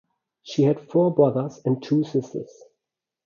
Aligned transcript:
She 0.41 0.63
had 0.63 0.89
four 0.89 1.13
brothers 1.13 1.61
and 1.63 1.83
two 1.83 2.03
sisters. 2.03 2.51